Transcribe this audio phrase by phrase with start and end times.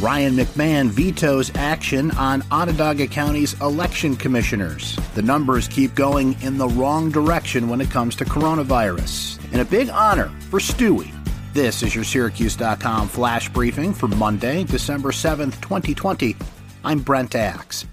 [0.00, 4.96] Ryan McMahon vetoes action on Onondaga County's election commissioners.
[5.14, 9.38] The numbers keep going in the wrong direction when it comes to coronavirus.
[9.52, 11.12] And a big honor for Stewie.
[11.52, 16.34] This is your Syracuse.com flash briefing for Monday, December 7th, 2020.
[16.82, 17.84] I'm Brent Axe.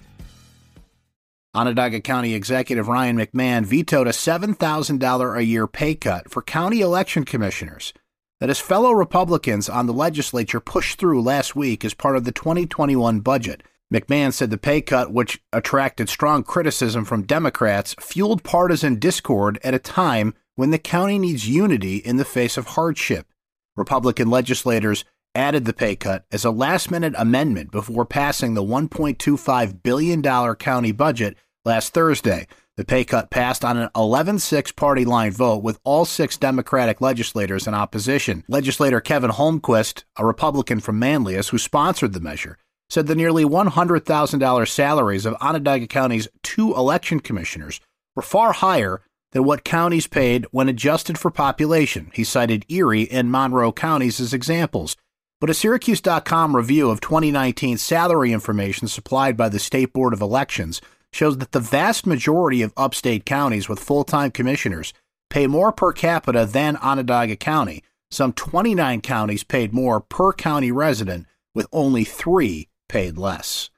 [1.54, 7.26] Onondaga County Executive Ryan McMahon vetoed a $7,000 a year pay cut for county election
[7.26, 7.92] commissioners
[8.40, 12.32] that his fellow Republicans on the legislature pushed through last week as part of the
[12.32, 13.64] 2021 budget.
[13.92, 19.74] McMahon said the pay cut, which attracted strong criticism from Democrats, fueled partisan discord at
[19.74, 23.28] a time when the county needs unity in the face of hardship.
[23.75, 29.83] Republican legislators added the pay cut as a last minute amendment before passing the $1.25
[29.83, 32.47] billion county budget last Thursday.
[32.78, 37.02] The pay cut passed on an 11 6 party line vote with all six Democratic
[37.02, 38.44] legislators in opposition.
[38.48, 44.67] Legislator Kevin Holmquist, a Republican from Manlius who sponsored the measure, said the nearly $100,000
[44.67, 47.81] salaries of Onondaga County's two election commissioners
[48.16, 52.12] were far higher than what counties paid when adjusted for population.
[52.14, 54.95] He cited Erie and Monroe counties as examples.
[55.41, 60.80] But a Syracuse.com review of 2019 salary information supplied by the State Board of Elections
[61.11, 64.94] shows that the vast majority of upstate counties with full time commissioners
[65.30, 67.83] pay more per capita than Onondaga County.
[68.09, 73.69] Some 29 counties paid more per county resident, with only three paid less.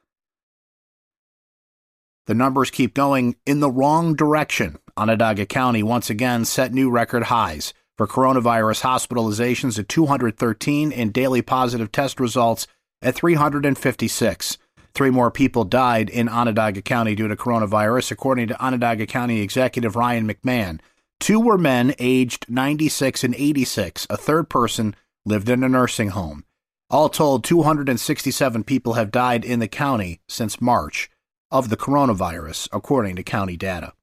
[2.28, 4.78] The numbers keep going in the wrong direction.
[4.96, 11.42] Onondaga County once again set new record highs for coronavirus hospitalizations at 213 and daily
[11.42, 12.68] positive test results
[13.02, 14.58] at 356.
[14.94, 19.96] Three more people died in Onondaga County due to coronavirus, according to Onondaga County Executive
[19.96, 20.80] Ryan McMahon.
[21.20, 24.08] Two were men aged 96 and 86.
[24.10, 24.96] A third person
[25.26, 26.46] lived in a nursing home.
[26.90, 31.10] All told, 267 people have died in the county since March
[31.52, 33.94] of the coronavirus, according to county data.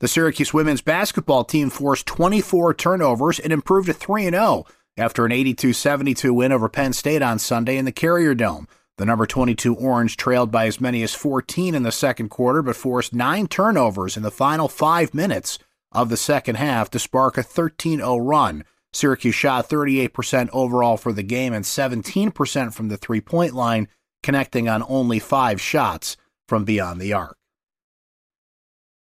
[0.00, 4.64] The Syracuse women's basketball team forced 24 turnovers and improved to 3 0
[4.96, 8.68] after an 82 72 win over Penn State on Sunday in the Carrier Dome.
[8.98, 12.76] The number 22 Orange trailed by as many as 14 in the second quarter, but
[12.76, 15.58] forced nine turnovers in the final five minutes
[15.90, 18.64] of the second half to spark a 13 0 run.
[18.92, 23.88] Syracuse shot 38% overall for the game and 17% from the three point line,
[24.22, 27.36] connecting on only five shots from beyond the arc.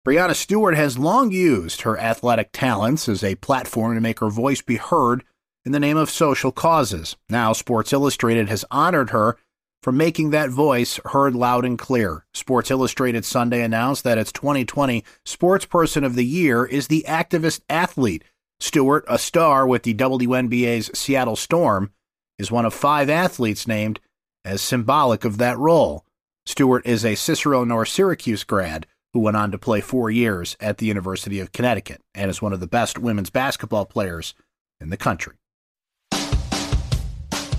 [0.06, 4.60] Breanna Stewart has long used her athletic talents as a platform to make her voice
[4.60, 5.24] be heard
[5.64, 7.16] in the name of social causes.
[7.28, 9.36] Now, Sports Illustrated has honored her
[9.82, 12.24] for making that voice heard loud and clear.
[12.32, 17.60] Sports Illustrated Sunday announced that its 2020 Sports Person of the Year is the activist
[17.68, 18.24] athlete.
[18.60, 21.92] Stewart, a star with the WNBA's Seattle Storm,
[22.38, 24.00] is one of five athletes named
[24.44, 26.04] as symbolic of that role.
[26.46, 30.78] Stewart is a Cicero North Syracuse grad who went on to play four years at
[30.78, 34.34] the University of Connecticut and is one of the best women's basketball players
[34.80, 35.34] in the country.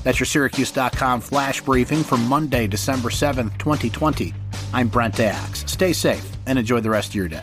[0.06, 4.36] That's your Syracuse.com flash briefing for Monday, December 7th, 2020.
[4.72, 5.64] I'm Brent Axe.
[5.66, 7.42] Stay safe and enjoy the rest of your day.